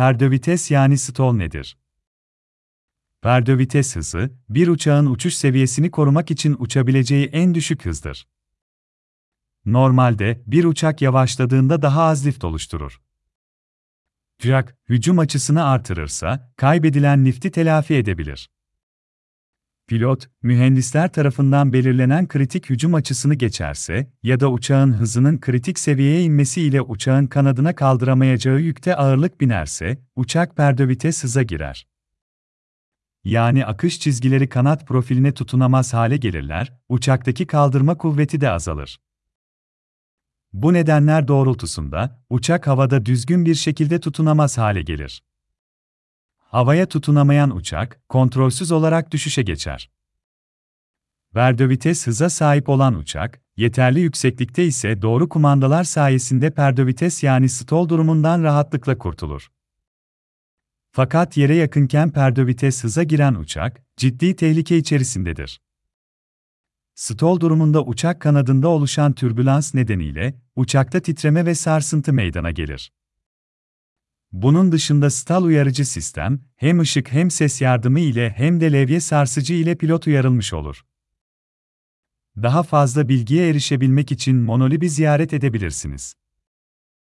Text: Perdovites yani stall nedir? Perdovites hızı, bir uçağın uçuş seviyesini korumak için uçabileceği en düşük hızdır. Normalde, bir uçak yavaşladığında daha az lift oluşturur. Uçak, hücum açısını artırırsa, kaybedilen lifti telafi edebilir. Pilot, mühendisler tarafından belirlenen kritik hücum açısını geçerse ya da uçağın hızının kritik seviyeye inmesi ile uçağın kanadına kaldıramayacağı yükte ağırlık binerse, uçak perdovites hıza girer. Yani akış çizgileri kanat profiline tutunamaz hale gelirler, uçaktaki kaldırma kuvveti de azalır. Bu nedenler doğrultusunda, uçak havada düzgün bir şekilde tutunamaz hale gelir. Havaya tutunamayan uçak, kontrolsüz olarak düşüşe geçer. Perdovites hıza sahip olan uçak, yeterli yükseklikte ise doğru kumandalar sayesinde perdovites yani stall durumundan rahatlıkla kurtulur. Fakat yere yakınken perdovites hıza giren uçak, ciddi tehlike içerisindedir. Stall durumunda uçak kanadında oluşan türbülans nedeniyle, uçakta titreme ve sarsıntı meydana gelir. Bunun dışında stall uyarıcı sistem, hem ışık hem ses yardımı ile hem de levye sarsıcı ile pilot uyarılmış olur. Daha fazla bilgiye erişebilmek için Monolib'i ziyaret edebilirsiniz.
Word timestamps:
Perdovites 0.00 0.70
yani 0.70 0.98
stall 0.98 1.32
nedir? 1.32 1.78
Perdovites 3.22 3.96
hızı, 3.96 4.30
bir 4.48 4.68
uçağın 4.68 5.06
uçuş 5.06 5.34
seviyesini 5.34 5.90
korumak 5.90 6.30
için 6.30 6.56
uçabileceği 6.58 7.26
en 7.26 7.54
düşük 7.54 7.86
hızdır. 7.86 8.28
Normalde, 9.64 10.42
bir 10.46 10.64
uçak 10.64 11.02
yavaşladığında 11.02 11.82
daha 11.82 12.02
az 12.02 12.26
lift 12.26 12.44
oluşturur. 12.44 13.00
Uçak, 14.40 14.76
hücum 14.88 15.18
açısını 15.18 15.64
artırırsa, 15.64 16.52
kaybedilen 16.56 17.24
lifti 17.24 17.50
telafi 17.50 17.94
edebilir. 17.94 18.50
Pilot, 19.90 20.26
mühendisler 20.42 21.12
tarafından 21.12 21.72
belirlenen 21.72 22.28
kritik 22.28 22.70
hücum 22.70 22.94
açısını 22.94 23.34
geçerse 23.34 24.10
ya 24.22 24.40
da 24.40 24.50
uçağın 24.50 24.92
hızının 24.92 25.38
kritik 25.40 25.78
seviyeye 25.78 26.22
inmesi 26.22 26.62
ile 26.62 26.82
uçağın 26.82 27.26
kanadına 27.26 27.74
kaldıramayacağı 27.74 28.60
yükte 28.60 28.96
ağırlık 28.96 29.40
binerse, 29.40 29.98
uçak 30.16 30.56
perdovites 30.56 31.24
hıza 31.24 31.42
girer. 31.42 31.86
Yani 33.24 33.66
akış 33.66 34.00
çizgileri 34.00 34.48
kanat 34.48 34.86
profiline 34.86 35.34
tutunamaz 35.34 35.94
hale 35.94 36.16
gelirler, 36.16 36.72
uçaktaki 36.88 37.46
kaldırma 37.46 37.96
kuvveti 37.96 38.40
de 38.40 38.50
azalır. 38.50 39.00
Bu 40.52 40.72
nedenler 40.72 41.28
doğrultusunda, 41.28 42.24
uçak 42.30 42.66
havada 42.66 43.06
düzgün 43.06 43.44
bir 43.44 43.54
şekilde 43.54 44.00
tutunamaz 44.00 44.58
hale 44.58 44.82
gelir. 44.82 45.22
Havaya 46.50 46.86
tutunamayan 46.86 47.56
uçak, 47.56 48.00
kontrolsüz 48.08 48.72
olarak 48.72 49.10
düşüşe 49.10 49.42
geçer. 49.42 49.90
Perdovites 51.34 52.06
hıza 52.06 52.30
sahip 52.30 52.68
olan 52.68 52.94
uçak, 52.94 53.42
yeterli 53.56 54.00
yükseklikte 54.00 54.64
ise 54.64 55.02
doğru 55.02 55.28
kumandalar 55.28 55.84
sayesinde 55.84 56.50
perdovites 56.50 57.22
yani 57.22 57.48
stall 57.48 57.88
durumundan 57.88 58.42
rahatlıkla 58.42 58.98
kurtulur. 58.98 59.50
Fakat 60.92 61.36
yere 61.36 61.54
yakınken 61.54 62.10
perdovites 62.10 62.84
hıza 62.84 63.02
giren 63.02 63.34
uçak, 63.34 63.82
ciddi 63.96 64.36
tehlike 64.36 64.76
içerisindedir. 64.76 65.60
Stall 66.94 67.40
durumunda 67.40 67.84
uçak 67.84 68.20
kanadında 68.20 68.68
oluşan 68.68 69.12
türbülans 69.12 69.74
nedeniyle, 69.74 70.40
uçakta 70.56 71.00
titreme 71.00 71.46
ve 71.46 71.54
sarsıntı 71.54 72.12
meydana 72.12 72.50
gelir. 72.50 72.92
Bunun 74.32 74.72
dışında 74.72 75.10
stall 75.10 75.44
uyarıcı 75.44 75.84
sistem, 75.84 76.40
hem 76.56 76.80
ışık 76.80 77.12
hem 77.12 77.30
ses 77.30 77.60
yardımı 77.60 78.00
ile 78.00 78.30
hem 78.30 78.60
de 78.60 78.72
levye 78.72 79.00
sarsıcı 79.00 79.54
ile 79.54 79.74
pilot 79.74 80.06
uyarılmış 80.06 80.52
olur. 80.52 80.84
Daha 82.36 82.62
fazla 82.62 83.08
bilgiye 83.08 83.48
erişebilmek 83.48 84.12
için 84.12 84.36
Monolib'i 84.36 84.90
ziyaret 84.90 85.34
edebilirsiniz. 85.34 86.14